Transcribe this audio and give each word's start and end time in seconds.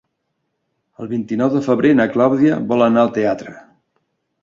El 1.03 1.09
vint-i-nou 1.11 1.53
de 1.57 1.63
febrer 1.69 1.93
na 2.01 2.09
Clàudia 2.17 2.61
vol 2.75 2.85
anar 2.89 3.07
al 3.07 3.17
teatre. 3.23 3.59